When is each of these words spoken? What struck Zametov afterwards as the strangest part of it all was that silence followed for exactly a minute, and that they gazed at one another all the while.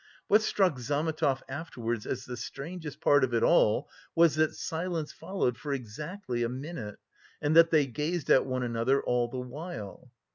What 0.27 0.41
struck 0.41 0.79
Zametov 0.79 1.43
afterwards 1.47 2.07
as 2.07 2.25
the 2.25 2.35
strangest 2.35 2.99
part 3.01 3.23
of 3.23 3.35
it 3.35 3.43
all 3.43 3.87
was 4.15 4.33
that 4.33 4.55
silence 4.55 5.13
followed 5.13 5.59
for 5.59 5.73
exactly 5.73 6.41
a 6.41 6.49
minute, 6.49 6.97
and 7.39 7.55
that 7.55 7.69
they 7.69 7.85
gazed 7.85 8.31
at 8.31 8.47
one 8.47 8.63
another 8.63 9.03
all 9.03 9.27
the 9.27 9.37
while. 9.37 10.11